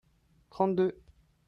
trente 0.49 0.75
deux. 0.75 0.95